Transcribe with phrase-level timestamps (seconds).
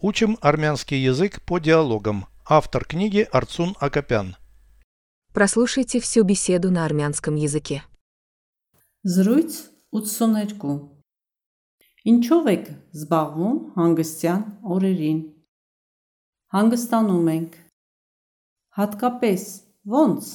[0.00, 2.26] Учим армянский язык по диалогам.
[2.46, 4.36] Автор книги Арцун Акопян.
[5.32, 7.82] Прослушайте всю беседу на армянском языке.
[9.04, 9.52] Զրույց
[9.90, 10.98] 82
[12.08, 14.42] Ինչով եք զբաղվում հանգստյան
[14.74, 15.18] օրերին։
[16.54, 17.56] Հանգստանում ենք։
[18.78, 19.44] Հատկապես
[20.02, 20.28] ո՞նց։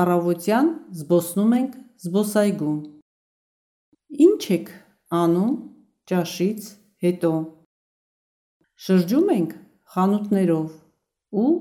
[0.00, 1.72] Առավոտյան զբոսնում ենք
[2.06, 2.78] զբոսայգում։
[4.26, 4.70] Ինչ եք
[5.20, 5.56] անում
[6.08, 6.70] ճաշից
[7.04, 7.32] հետո։
[8.85, 9.51] Շրջում ենք
[9.95, 10.71] խանութներով
[11.43, 11.51] ու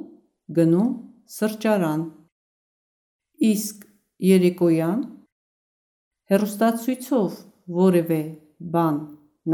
[0.59, 0.93] գնում
[1.37, 2.03] սրճարան։
[3.51, 3.85] Իսկ
[4.29, 5.01] երեկոյան
[6.33, 7.39] հերոստացույցով
[7.79, 8.21] որևէ
[8.75, 8.99] բան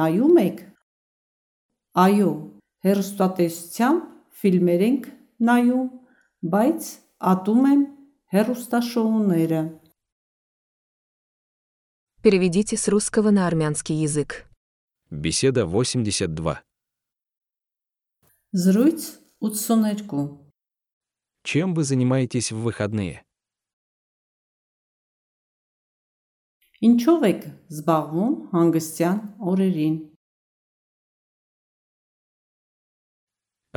[0.00, 0.64] նայում եք։
[2.04, 2.30] Այո,
[2.86, 4.08] հերոստատեսությամբ
[4.40, 5.08] ֆիլմեր ենք
[5.50, 5.86] նայում,
[6.54, 6.90] բայց
[7.34, 7.82] ատում եմ
[8.34, 9.62] հերոստաշոուները։
[12.22, 14.46] Переведите с русского на армянский язык.
[15.10, 16.63] Беседа 82.
[18.54, 19.00] Զրույց
[19.40, 20.38] 82
[21.42, 23.24] Чем вы занимаетесь в выходные?
[26.80, 29.18] Ինչով եք զբաղվում հանգստյան
[29.52, 29.96] օրերին։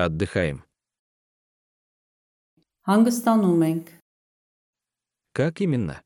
[0.03, 0.63] Отдыхаем.
[2.87, 3.91] Հանգստանում ենք։
[5.35, 5.99] Как именно?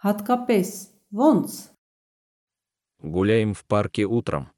[0.00, 0.70] Հատկապես
[1.12, 1.50] ո՞նց։
[3.04, 4.48] Гуляем в парке утром.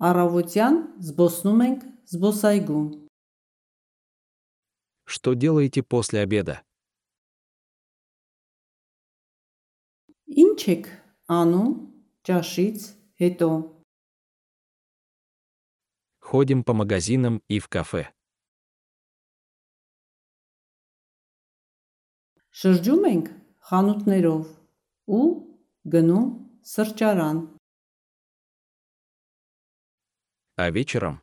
[0.00, 0.74] Առավոտյան
[1.08, 1.80] զբոսնում ենք
[2.12, 2.86] զբոսայգում։
[5.06, 6.62] Что делаете после обеда?
[10.26, 10.84] Ինչ եք
[11.30, 11.70] անում
[12.26, 12.80] ճաշից
[13.22, 13.50] հետո։
[16.26, 18.10] Ходим по магазинам и в кафе.
[22.50, 23.26] Շրջում ենք
[23.70, 24.44] խանութներով
[25.16, 25.26] ու
[25.94, 26.26] գնում
[26.72, 27.38] սրճարան։
[30.60, 31.20] А вечером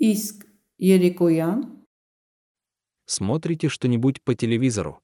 [0.00, 0.44] Իսկ
[0.78, 1.60] երեկոյան
[3.06, 5.00] смотрите что-нибудь по телевизору.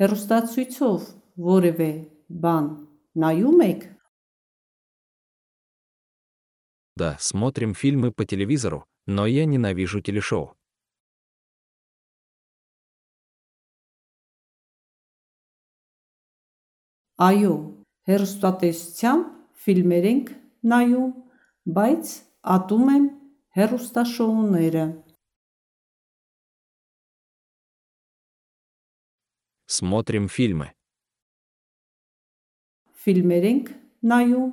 [0.00, 1.02] հերոստացույցով
[1.46, 1.90] որևէ
[2.44, 2.68] բան
[3.22, 3.82] նայում եք։
[6.96, 10.56] Да, смотрим фильмы по телевизору, но я ненавижу телешоу.
[17.16, 17.75] Այո,
[18.08, 19.26] հերոստատեսությամբ
[19.64, 20.30] ֆիլմեր ենք
[20.72, 21.10] նայում,
[21.76, 22.12] բայց
[22.56, 23.04] ատում եմ
[23.58, 24.84] հերոստաշոուները։
[29.72, 30.68] Смотрим фильмы.
[33.02, 33.72] Ֆիլմեր ենք
[34.10, 34.50] նայում,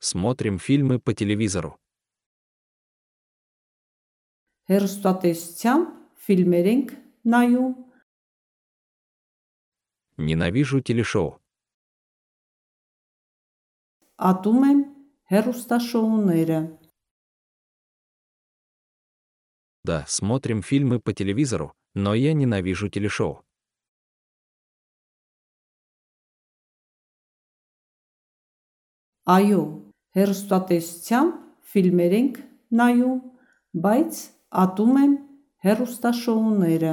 [0.00, 1.76] Смотрим фильмы по телевизору.
[4.70, 5.86] հերոստատեսությամբ
[6.24, 6.88] ֆիլմեր ենք
[7.32, 7.72] նայում,
[10.20, 11.40] Ненавижу телешоу.
[14.30, 14.80] ատում եմ
[15.32, 16.60] հերոստաշոուները։
[19.84, 23.40] Да, смотрим фильмы по телевизору, но я ненавижу телешоу.
[29.30, 29.62] Այո,
[30.16, 31.34] հերոստատեսությամբ
[31.70, 32.38] ֆիլմեր ենք
[32.80, 33.18] նայում,
[33.84, 34.20] բայց
[34.62, 35.12] ատում եմ
[35.66, 36.92] հերոստաշոուները։